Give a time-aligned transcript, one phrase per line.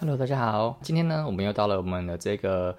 [0.00, 2.78] Hello，大家好，今天呢，我们又到了我们的这个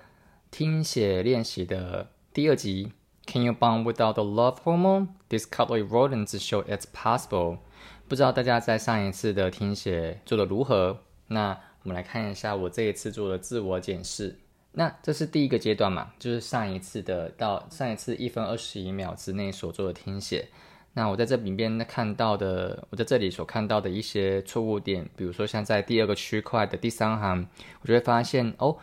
[0.49, 2.93] 听写练习的第二集。
[3.27, 5.09] Can you bond without the love hormone?
[5.29, 7.59] Discovery rodents show it's possible.
[8.07, 10.97] 不知道大家在上一次的听写做的如何？
[11.27, 14.39] 那我们来看一下我这一次做的自我检视。
[14.71, 20.47] 那这是第一个阶段嘛，就是上一次的到上一次一分二十一秒之内所做的听写。
[20.93, 27.47] 那我在这里边看到的，我在这里所看到的一些错误点，比如说像在第二个区块的第三行，
[27.81, 28.77] 我就会发现哦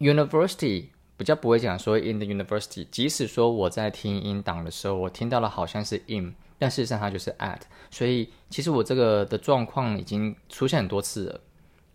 [0.00, 11.40] ，university 比较不会讲说 in the university，即使说我在听音档的时候，我听到了好像是 in，但事实上它就是 at，所以其实我这个的状况已经出现很多次了。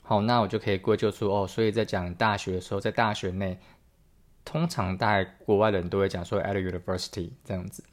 [0.02, 3.59] 好，那我就可以归咎出哦，所以在讲大学的时候，在大学内，
[4.45, 7.83] 通常在国外的人都会讲说 at university 这样子。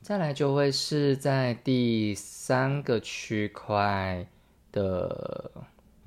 [0.00, 4.26] 再来就会是在第三个区块
[4.72, 5.52] 的，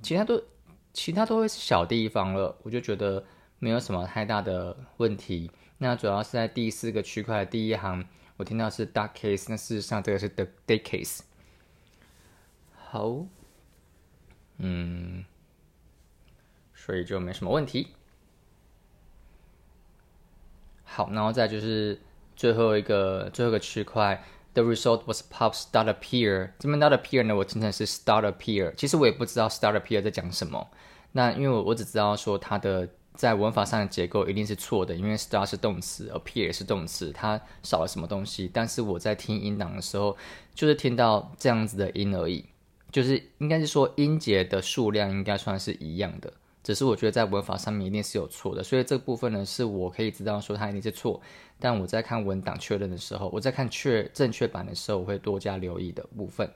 [0.01, 0.43] 其他都
[0.91, 3.23] 其他都会是小地方了，我就觉得
[3.59, 5.51] 没有什么太大的问题。
[5.77, 8.03] 那主要是在第四个区块的第一行，
[8.37, 11.21] 我听到是 dark case，那事实上这个是 the day case。
[12.75, 13.25] 好，
[14.57, 15.23] 嗯，
[16.73, 17.89] 所以就没什么问题。
[20.83, 22.01] 好，然后再就是。
[22.35, 26.51] 最后一个最后一个区块，the result was pop start appear。
[26.59, 28.73] 这边 start appear 呢，我听成是 start appear。
[28.75, 30.67] 其实我也不知道 start appear 在讲什么。
[31.13, 38.49] 那因为我我只知道说它的在文法上的结构一定是错的，因为 start 是动词，appear 是动词，它少了什么东西。
[38.51, 40.17] 但是我在听音档的时候，
[40.55, 42.45] 就是听到这样子的音而已，
[42.91, 46.33] 就是应该是说音节的数量应该算是一样的。
[46.63, 51.21] 只是我觉得在文法上面一定是有错的，所以这部分呢是我可以知道说它一定是错。
[51.59, 56.49] 但我在看文档确认的时候，我在看确正确版的时候，我会多加留意的部分。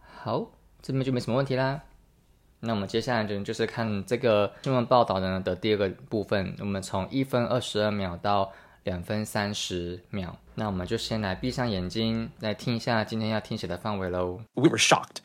[0.00, 0.50] 好，
[0.82, 1.82] 这边就没什么问题啦。
[2.60, 6.54] 那我们接下来就就是看这个新闻报道呢的第二个部分。
[6.58, 8.52] 我们从一分二十二秒到
[8.84, 14.42] 两分三十秒，那我们就先来闭上眼睛，来听一下今天要听写的范围喽。
[14.54, 15.16] We were shocked.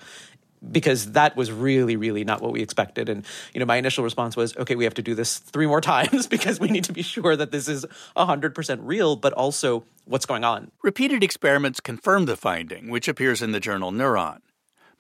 [0.72, 3.10] Because that was really really not what we expected.
[3.10, 5.82] And you know my initial response was okay we have to do this three more
[5.94, 10.26] times because we need to be sure that this is 100% real but also what's
[10.26, 10.72] going on.
[10.84, 14.40] Repeated experiments confirm the finding which appears in the journal neuron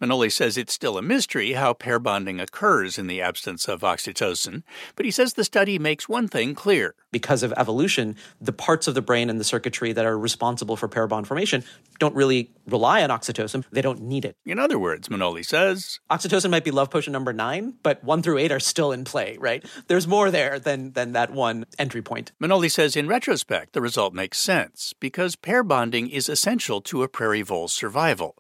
[0.01, 4.63] Manoli says it's still a mystery how pair bonding occurs in the absence of oxytocin,
[4.95, 6.95] but he says the study makes one thing clear.
[7.11, 10.89] Because of evolution, the parts of the brain and the circuitry that are responsible for
[10.89, 11.63] pair bond formation
[11.97, 13.63] don't really rely on oxytocin.
[13.71, 14.35] They don't need it.
[14.45, 18.39] In other words, Manoli says oxytocin might be love potion number nine, but one through
[18.39, 19.63] eight are still in play, right?
[19.87, 22.33] There's more there than, than that one entry point.
[22.41, 27.07] Manoli says in retrospect, the result makes sense because pair bonding is essential to a
[27.07, 28.35] prairie vole's survival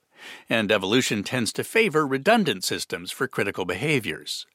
[0.48, 4.46] and evolution tends to favor redundant systems for critical behaviors.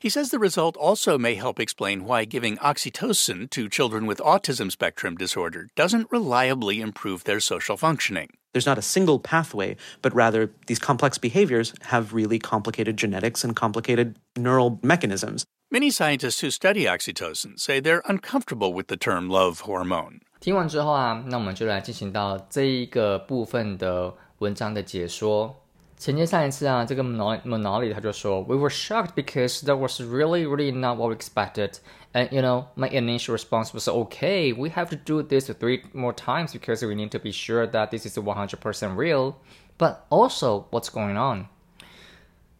[0.00, 4.70] He says the result also may help explain why giving oxytocin to children with autism
[4.72, 8.30] spectrum disorder doesn't reliably improve their social functioning.
[8.52, 13.54] There's not a single pathway, but rather these complex behaviors have really complicated genetics and
[13.54, 15.44] complicated neural mechanisms.
[15.70, 20.20] Many scientists who study oxytocin say they're uncomfortable with the term love hormone.
[20.40, 25.56] 听完之后啊，那我们就来进行到这一个部分的 文章的解说。
[25.98, 31.78] 前接上一次啊，这个 Monali 他就说，We were shocked because that was really, really not what we expected.
[32.12, 36.12] And you know, my initial response was, okay, we have to do this three more
[36.12, 39.36] times because we need to be sure that this is 100% real.
[39.78, 41.46] But also, what's going on?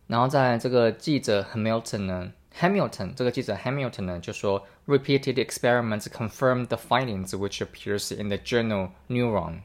[0.06, 8.90] 然后在这个记者 Hamilton 呢，Hamilton 这个记者 Hamilton 呢就说，repeated experiments confirm the findings which appears in the journal
[9.08, 9.60] Neuron。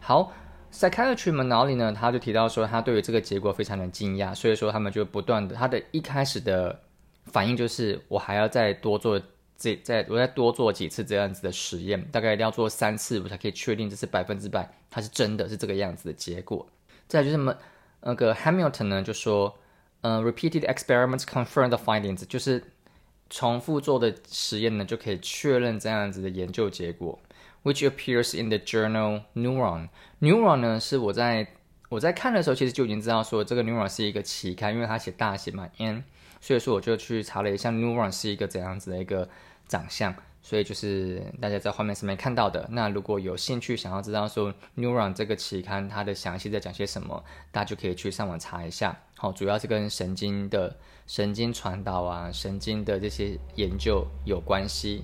[0.00, 0.32] 好
[0.73, 6.79] ，Psychiatry Manali 呢，他就提到说，他对于这个结果非常的惊讶，所以说他们就不断的，他的一开始的
[7.25, 9.21] 反应就是，我还要再多做
[9.57, 16.67] 这，再我再多做几次这样子的实验，大概一定要做三次，我才可以确定这是百分之百，它是真的是这个样子的结果。
[17.07, 17.55] 再就是么，
[18.01, 19.55] 那个 Hamilton 呢就说，
[20.01, 22.63] 呃，repeated experiments confirm the findings，就是
[23.29, 27.19] 重复做的实验呢就可以确认这样子的研究结果。
[27.63, 29.89] Which appears in the journal Neuron.
[30.19, 31.47] Neuron 呢是我在
[31.89, 36.03] 我在看的时候，其实就已经知道说这个 Neuron 是一个期刊，因为它写大写嘛 N，
[36.39, 39.27] 所以说我就去查了一下 Neuron 是一个怎样子的一个
[39.67, 42.65] 长相，所以就是大家在画面上面看到的。
[42.71, 48.97] 那如果有兴趣想要知道说 Neuron 这个期刊它的详细在讲些什么，大家就可以去上网查一下。
[49.17, 50.75] 好，主要是跟神经的
[51.07, 55.03] 神经传导啊、神经的这些研究有关系。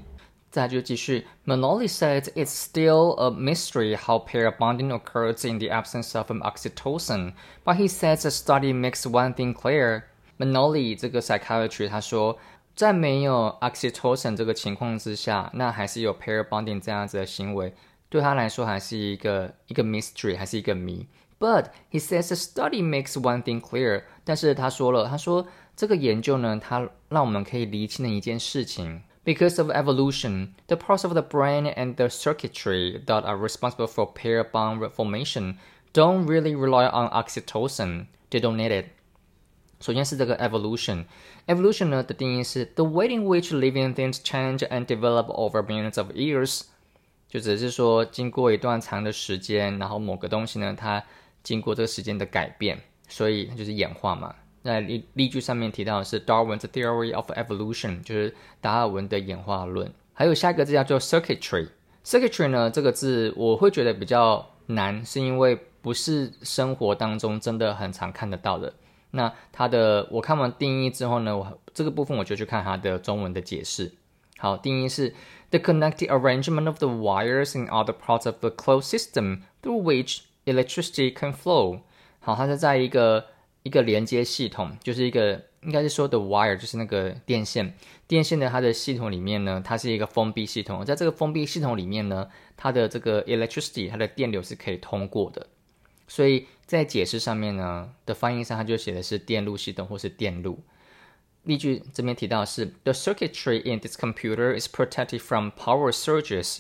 [0.57, 6.41] 再就继续，Manoli said it's still a mystery how pair bonding occurs in the absence of an
[6.43, 7.33] oxytocin,
[7.65, 10.03] but he says the study makes one thing clear.
[10.39, 12.39] Manoli 这个 psychiatry 他说，
[12.77, 17.73] 在没有 oxytocin 这个情况之下，那还是有 pair bonding 这样子的行为，
[18.11, 21.07] 对他来说还是一个一个 mystery，还是一个谜。
[21.39, 24.03] But he says the study makes one thing clear.
[24.23, 29.03] 但是他说了，他说这个研究呢，它让我们可以厘清的一件事情。
[29.27, 34.13] Because of evolution, the parts of the brain and the circuitry that are responsible for
[34.13, 35.59] pair bond formation
[35.93, 38.07] don't really rely on oxytocin.
[38.31, 38.87] They don't need it.
[39.81, 46.11] 首先是这个 evolution。evolution 呢的定义是 the way in which living things change and develop over millions of
[46.13, 46.63] years，
[47.29, 51.03] 就只是说经过一段长的时间，然后某个东西呢，它
[51.43, 54.35] 经过这个时间的改变，所以它就是演化嘛。
[54.68, 59.90] 在例例句上面提到的是 Darwin's theory of evolution，就是达尔文的演化论。
[60.12, 61.70] 还有下一个字叫做 circuitry。
[62.04, 68.74] circuitry 呢这个字我会觉得比较难，是因为不是生活当中真的很常看得到的。
[69.12, 73.94] 那它的我看完定义之后呢，我这个部分我就去看它的中文的解释。
[74.38, 75.16] 好，定义是
[75.50, 80.24] the connected arrangement of the wires in other parts of the closed system through which
[80.44, 81.80] electricity can flow。
[82.20, 83.28] 好，它是在一个
[83.68, 87.74] 一个连接系统，就是一个应该是说的 wire，就是那个电线。
[88.08, 90.86] 电线的它的系统里面呢，它是一个封闭系统。
[90.86, 95.48] 在这个封闭系统里面呢，它的这个 electricity，它的电流是可以通过的。
[96.08, 100.64] 所以在解释上面呢的翻译上，它就写的是电路系统或是电路。
[101.44, 106.60] 例句这边提到是 The circuitry in this computer is protected from power surges。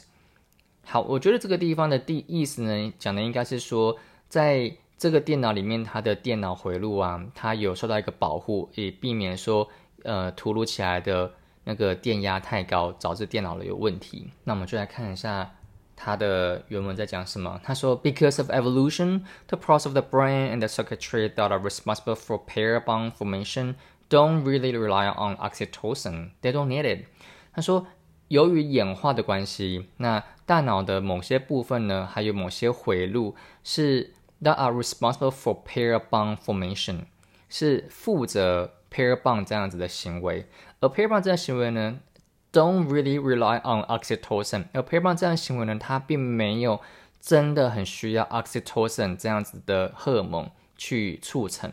[0.84, 4.76] 好，我觉得这个地方的第意思呢，讲的应该是说在。
[4.98, 9.70] 这个电脑里面，它的电脑回路啊，它有受到一个保护，以避免说，
[10.04, 11.32] 呃，突如其来的
[11.66, 14.32] 那个电压太高，导致电脑的有问题。
[14.44, 15.54] 那我们就来看一下
[15.96, 17.62] 它的原文在讲什么。
[17.64, 22.84] 他说，Because of evolution, the parts of the brain and the circuitry that are responsible for pair
[22.84, 23.76] bond formation
[24.10, 26.32] don't really rely on oxytocin.
[26.42, 27.06] They don't need it.
[27.54, 27.86] 他说，
[28.30, 34.16] 由于演化的关系，那大脑的某些部分呢，还有某些回路是。
[34.42, 37.06] That are responsible for pair bond formation，
[37.50, 40.48] 是负责 pair bond 这样子的行为。
[40.80, 42.00] 而 pair bond 这样行为呢
[42.52, 44.66] ，don't really rely on oxytocin。
[44.74, 46.80] 而 pair bond 这样行为呢，它并没有
[47.20, 51.72] 真的很需要 oxytocin 这样子的荷尔蒙去促成。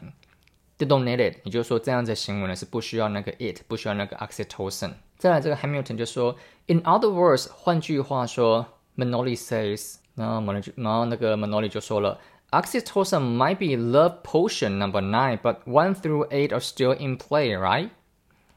[0.79, 4.95] They don't need it，也就是说，这样子的行为呢是不需要那个 it，不需要那个 oxytocin。
[5.19, 6.35] 再来，这个 Hamilton 就说
[6.67, 12.19] ，In other words，换句话说，Manoli says，然后 Manoli，然后那个 Manoli 就说了。
[12.54, 17.90] Oxytocin might be love potion number nine, but one through eight are still in play, right?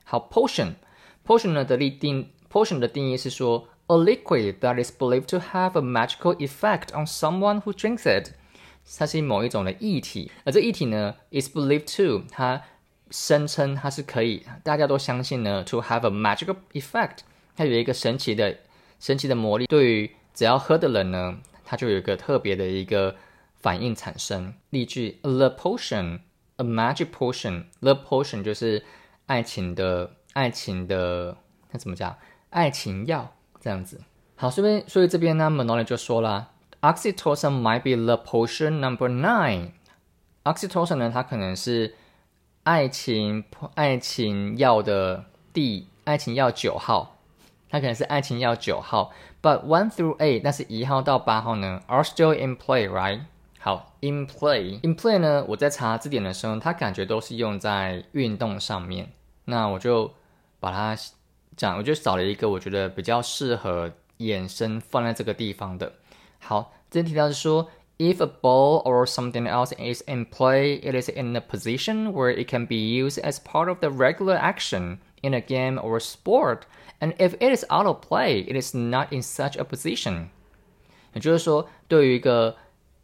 [0.03, 7.61] 好，potion，potion 呢的定 potion 的定义是说，a liquid that is believed to have a magical effect on someone
[7.61, 8.31] who drinks it。
[8.97, 12.63] 它是某一种的液体，而这液体呢，is believed to，它
[13.11, 17.19] 声称它是可以，大家都相信呢，to have a magical effect，
[17.55, 18.57] 它有一个神奇的、
[18.99, 23.15] 神奇的魔力，对于只要喝的人呢，它就有一个特别的一个。
[23.68, 24.54] 反应产生。
[24.70, 26.22] 例句：The potion,
[26.56, 27.66] a magic potion.
[27.82, 28.86] The potion 就是
[29.26, 31.36] 爱情的爱情的，
[31.72, 32.16] 那怎么讲？
[32.50, 34.00] 爱情药这样子。
[34.38, 39.72] 好，所以所以这边呢 m o n o l i 就说了，Oxytocin might be the potion number nine。
[40.46, 41.96] Oxytocin 呢，它可能是
[42.64, 43.44] 爱情
[43.76, 47.18] 爱情药的第爱情药九号，
[47.70, 49.12] 它可能是爱情药九号。
[49.42, 53.24] But one through eight，但是一号到八号呢，are still in play，right？
[53.67, 55.45] 好，in play，in play 呢？
[55.49, 59.13] 我在查字典的时候，它感觉都是用在运动上面。
[59.45, 60.13] 那我就
[60.59, 60.97] 把它
[61.57, 65.93] 讲，我就找了一个我觉得比较适合衍生放在这个地方的。
[66.41, 72.51] 好，这边提到是说，if a ball or something else is in play, it is in a position where it
[72.51, 76.63] can be used as part of the regular action in a game or sport.
[76.99, 80.31] And if it is out of play, it is not in such a position。
[81.13, 82.57] 也就是说，对于一个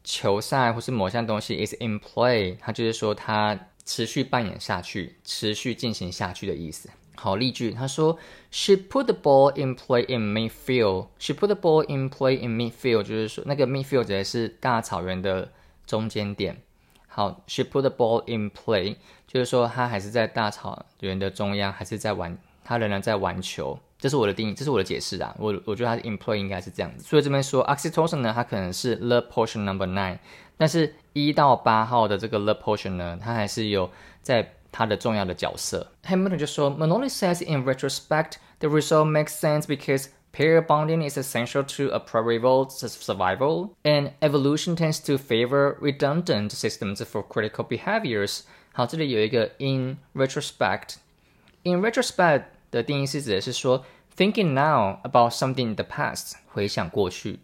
[0.04, 6.90] 球赛或是某项东西 is in play，它就是说它持续扮演下去、持续进行下去的意思。
[7.16, 8.18] 好，例句，他说
[8.52, 11.08] ，She put the ball in play in midfield.
[11.20, 15.50] She put the ball in play in midfield，就是说那个 midfield 指的是大草原的
[15.86, 16.62] 中间点。
[17.08, 23.80] 好，She put the ball in play，就是说她还是在大草原的中央，还是在玩，她仍然在玩球。
[24.03, 25.35] 这是我的定义，这是我的解释啊。
[25.39, 27.05] 我我觉得它的 employ 应该是这样子。
[27.05, 30.19] 所以这边说 oxytocin 呢，它可能是 the portion number nine，
[30.57, 33.91] 但是一到八号的这个 the portion 呢，它还是有
[34.23, 35.91] 在它的重要的角色。
[36.05, 41.99] Hamilton 就说，Manoli says in retrospect the result makes sense because Pair bonding is essential to a
[41.99, 42.39] prairie
[42.69, 48.43] survival, and evolution tends to favor redundant systems for critical behaviors.
[48.73, 53.85] 好，这里有一个 in retrospect。in retrospect 的定义是指的是说
[54.17, 57.41] thinking now about something in the past，回想过去。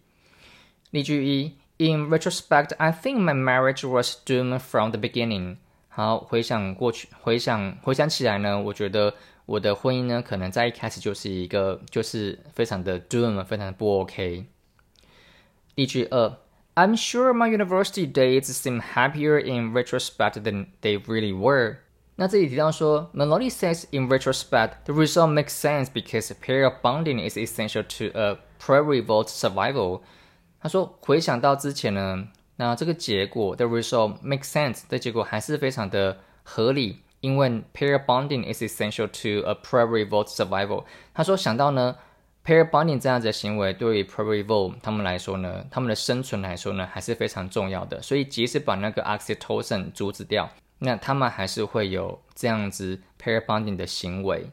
[0.90, 5.56] 例句一：In retrospect, I think my marriage was doomed from the beginning。
[5.88, 9.14] 好，回想过去，回想回想起来呢，我觉得
[9.46, 14.46] 我的婚姻呢，可能在一开始就是一个就是非常的 doom，非常的不 OK。
[15.74, 16.38] 例句二：
[16.76, 21.76] I'm sure my university days seem happier in retrospect than they really were。
[22.18, 28.38] 那这里提到说，Maloney says in retrospect the result makes sense because pair bonding is essential to a
[28.60, 30.00] pre-revolt survival。
[30.60, 40.84] 他说回想到之前呢，那这个结果 the result makes sense 的结果还是非常的合理，因为 pair bonding is essential to a pre-revolt survival。
[41.12, 41.96] 他说想到呢，
[42.44, 50.48] pair bonding 这样子的行为对于 pre-revolt 他们来说呢，他们的生存来说呢还是非常重要的，所以即使把那个 oxytocin 阻止掉。
[50.78, 54.50] 那他们还是会有这样子 pair bonding 的行为。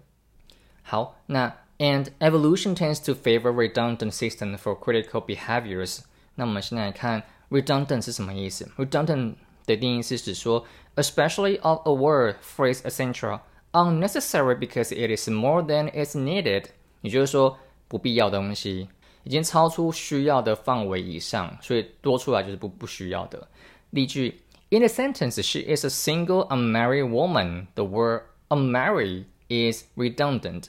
[0.82, 6.00] 好，那 and evolution tends to favor redundant systems for critical behaviors。
[6.36, 8.70] 那我们现在看 redundant 是什么意思？
[8.78, 10.66] redundant 的定义是指说，
[10.96, 13.40] especially of a word, phrase, etc.
[13.72, 16.66] unnecessary because it is more than is needed。
[17.02, 18.88] 也就是说，不必要的东西
[19.24, 23.48] 已经超出需要的范围以上，所以多出来就是不不需要的。
[23.90, 24.42] 例句。
[24.77, 27.69] In the sentence, she is a single unmarried woman.
[27.77, 30.65] The word unmarried is redundant.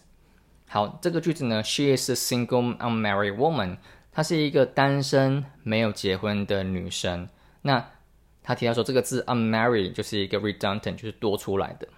[0.65, 3.75] 好，这个句子呢，she is a single unmarried woman。
[4.13, 7.27] 她是一个单身没有结婚的女生。
[7.63, 7.85] 那
[8.41, 11.89] 他提到说，这个字 unmarried 就是一个 redundant，就是多出来的。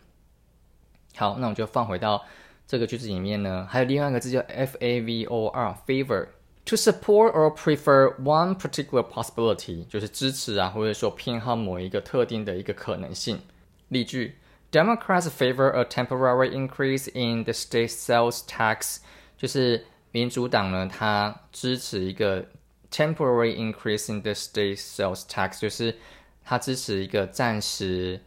[1.15, 2.25] 好，那我们就放回到
[2.65, 6.29] 这个句子里面呢，还有另外一个字叫 f a v o r，favor。
[6.68, 13.42] To support or prefer one particular possibility，就是支持啊，或者说偏好某一个特定的一个可能性。
[13.88, 14.36] 例句：
[14.72, 18.96] Democrats favor a temporary increase in the state sales tax，
[19.36, 22.46] 就是民主党呢，它支持一个
[22.90, 25.94] temporary increase in the state sales tax，就是
[26.42, 28.22] 它支持一个暂时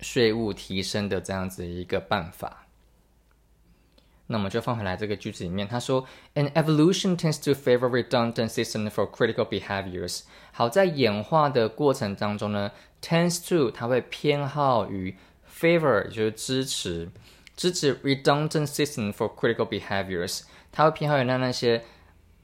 [0.00, 2.66] 税务提升的这样子一个办法。
[4.31, 10.21] 那我们就放回来这个句子里面，他说，An evolution tends to favor redundant system for critical behaviors。
[10.53, 12.71] 好，在演化的过程当中呢
[13.01, 17.09] ，tends to 它会偏好于 favor，就是支持
[17.57, 20.43] 支持 redundant system for critical behaviors。
[20.71, 21.83] 它会偏好于那那些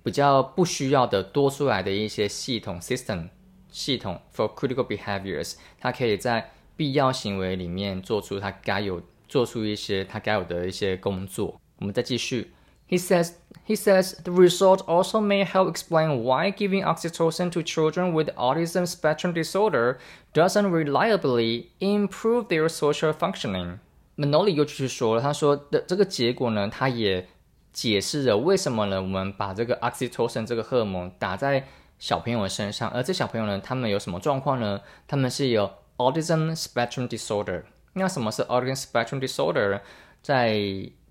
[0.03, 3.29] 比较不需要的多出来的一些系统 system
[3.71, 5.55] 系统 for critical behaviors。
[5.79, 11.61] 它可以在必要行为里面做出它该有做出一些它该有的一些工作。
[11.78, 12.52] 我们再继续。
[12.88, 13.32] He says
[13.66, 18.84] he says the result also may help explain why giving oxytocin to children with autism
[18.86, 19.96] spectrum disorder
[20.34, 23.78] doesn't reliably improve their social functioning.
[24.16, 27.26] Manoli 又继续说了，他说的这个结果呢，他也
[27.72, 29.00] 解释了为什么呢？
[29.00, 31.66] 我们把这个 oxytocin 这个荷尔蒙打在
[31.98, 34.82] 小朋友身上，而这小朋友呢，他们有什么状况呢？
[35.08, 37.62] 他们是有 autism spectrum disorder。
[37.94, 39.80] 那什么是 autism spectrum disorder？
[40.20, 40.60] 在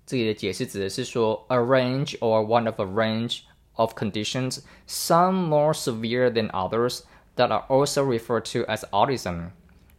[0.06, 3.40] 这里的解释指的是说，a range or one of a range
[3.74, 7.02] of conditions, some more severe than others,
[7.36, 9.52] that are also referred to as autism,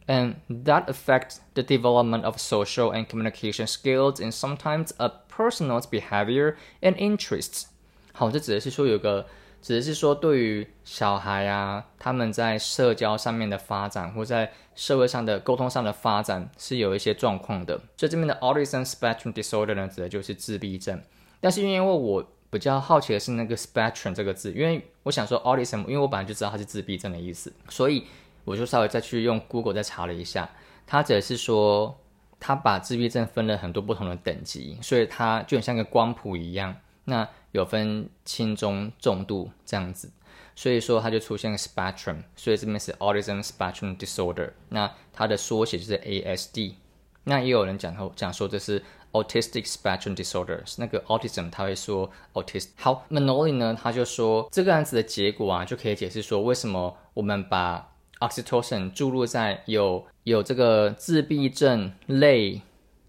[0.05, 6.55] and that affect the development of social and communication skills and sometimes a person's behavior
[6.81, 7.65] and interests.
[8.11, 9.25] 好，这指的是说有个
[9.60, 17.76] 指的是说，对于小孩啊，他们在社交上面的发展，或在社会上的沟通上的发展，是有一些状况的。
[17.96, 21.02] 所以这边的 autism spectrum disorder 呢，指的就是自闭症。
[21.40, 28.04] 但是因为我比较好奇的是那个 spectrum 这个字，因为我想说 autism，因为我本来就知道它是自闭症的意思，所以
[28.44, 30.48] 我就稍微再去用 Google 再查了一下，
[30.86, 31.98] 它指的是说，
[32.40, 36.74] 它把自闭症分了很多不同的等级，所以它就很像个光谱一样。
[37.04, 40.10] 那有分轻、中、重度这样子，
[40.54, 46.74] 所以说它就出现了 spectrum，所以这边是 autism spectrum disorder，那它的缩写就是 ASD。
[47.24, 52.68] 那也有人讲后讲说这是 autistic spectrum disorders，那个 autism 他会说 autism。
[52.76, 62.62] 好，Manoli 呢他就说这个案子的结果啊，就可以解释说为什么我们把 oxytocin 注入在有有这个自闭症类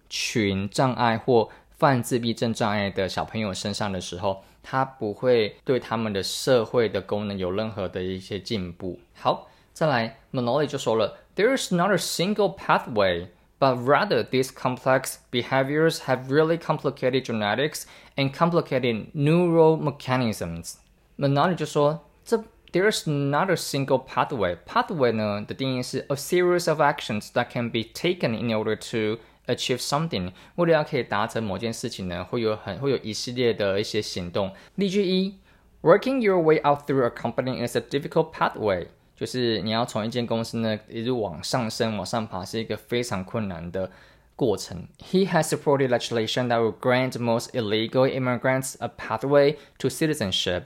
[0.10, 8.98] 群障碍或犯自闭症障碍的小朋友身上的时候，他不会对他们的社会的功能有任何的一些进步。
[9.14, 17.84] 好，再来，Manoli 就说了，There is not a single pathway but rather these complex behaviors have really complicated genetics
[18.16, 20.74] and complicated neural mechanisms.
[21.16, 24.56] Manali 就说，这 there's not a single pathway.
[24.66, 30.31] Pathway 呢的定义是 a series of actions that can be taken in order to achieve something。
[30.55, 34.53] 为了要可以达成某件事情呢，会有很会有一系列的一些行动。
[34.75, 35.37] 例句一
[35.81, 38.87] ，Working your way out through a company is a difficult pathway。
[39.15, 43.91] 就是你要从一间公司呢一直往上升、往上爬，是一个非常困难的
[44.37, 44.87] 过程。
[44.99, 50.63] He has supported legislation that will grant most illegal immigrants a pathway to citizenship。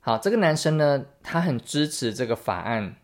[0.00, 2.96] 好，这个男生呢，他很支持这个法案，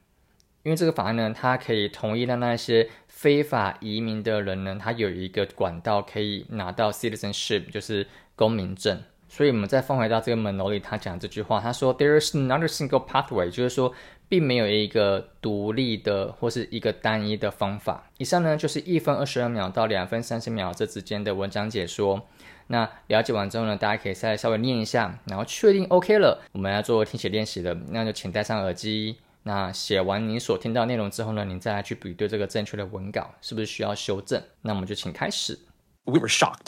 [0.63, 9.03] 因为这个法案呢，它可以同意让那些非法移民的人呢，他有一个管道可以拿到 citizenship，就是公民证。
[9.29, 13.93] 所以，我们再放回到这个门楼里，他讲这句话，他说：“There is not a single pathway，就是说。”
[14.33, 18.09] 并没有一个独立的或是一个单一的方法。
[18.17, 22.27] 以上呢就是一分二十二秒到两分三十秒这之间的文章解说。
[22.69, 27.75] 那了解完之后呢，大家可以再稍微念一下，然后确定 OK 了，我们要做听写练习了。
[27.91, 29.19] 那就请戴上耳机。
[29.44, 34.42] 那写完你所听到内容之后呢，你再来去比对这个正确的文稿是不是需要修正。
[34.62, 35.58] 那我们就请开始。
[36.06, 36.68] We were shocked.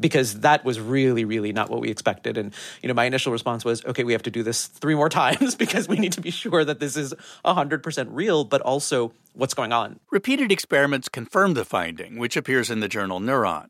[0.00, 3.64] because that was really really not what we expected and you know my initial response
[3.64, 6.30] was okay we have to do this three more times because we need to be
[6.30, 7.12] sure that this is
[7.44, 12.78] 100% real but also what's going on repeated experiments confirm the finding which appears in
[12.78, 13.68] the journal neuron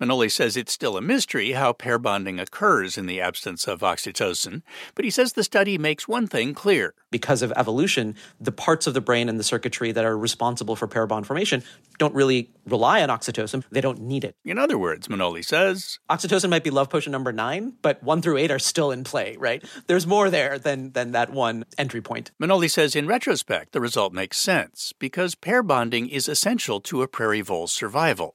[0.00, 4.60] Manoli says it's still a mystery how pair bonding occurs in the absence of oxytocin,
[4.94, 6.92] but he says the study makes one thing clear.
[7.10, 10.86] Because of evolution, the parts of the brain and the circuitry that are responsible for
[10.86, 11.62] pair bond formation
[11.98, 13.64] don't really rely on oxytocin.
[13.70, 14.36] They don't need it.
[14.44, 18.36] In other words, Manoli says oxytocin might be love potion number nine, but one through
[18.36, 19.64] eight are still in play, right?
[19.86, 22.32] There's more there than, than that one entry point.
[22.38, 27.08] Manoli says in retrospect, the result makes sense because pair bonding is essential to a
[27.08, 28.34] prairie vole's survival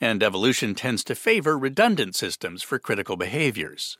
[0.00, 3.98] and evolution tends to favor redundant systems for critical behaviors.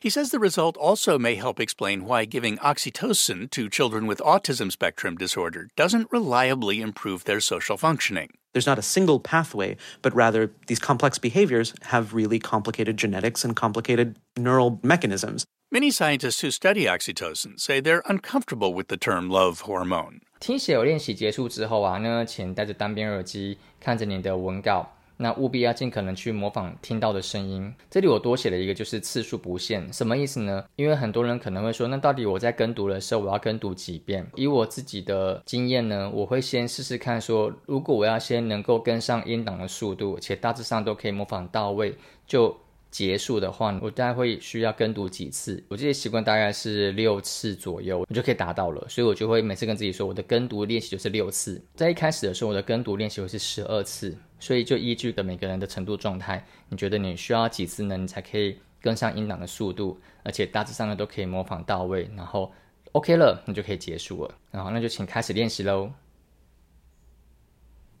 [0.00, 4.70] He says the result also may help explain why giving oxytocin to children with autism
[4.70, 8.30] spectrum disorder doesn't reliably improve their social functioning.
[8.52, 13.54] There's not a single pathway, but rather these complex behaviors have really complicated genetics and
[13.54, 15.44] complicated neural mechanisms.
[15.70, 20.20] Many scientists who study oxytocin say they're uncomfortable with the term love hormone.
[20.40, 27.73] 听写有练习结束之后啊，呢，请戴着单边耳机，看着你的文稿， 那务必要尽可能去模仿听到的声音。
[27.89, 30.65] 这里我多写了一个，就是次数不限，什么意思呢？
[30.75, 34.27] 因为很多人可能会说，那到底我在跟读的时候，我要跟读几遍？
[34.35, 41.95] 以我自己的经验呢，我会先试试看，说如果我要先能够跟上音档的速度，且大致上都可以模仿到位，
[42.27, 42.57] 就。
[42.93, 45.63] 结束的话，我大概会需要跟读几次。
[45.67, 48.85] 我这些习惯大概是六次左右，我就可以达到了。
[48.87, 51.59] 所以我就会每次跟自己说，我的跟读练习就是六次。
[51.73, 54.15] 在一开始的时候，我的跟读练习会是十二次。
[54.43, 57.95] 所以就依据的每个人的程度状态，你觉得你需要几次呢？
[57.95, 62.51] 你才可以跟上音档的速度，而且大致上呢都可以模仿到位，然后
[62.91, 64.35] OK 了，你就可以结束了。
[64.51, 65.91] 然后那就请开始练习喽。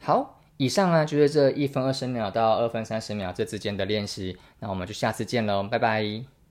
[0.01, 0.41] 好。
[0.57, 6.32] 以上呢就是这一分二十秒到二分三十秒这之间的练习，那我们就下次见喽，拜拜。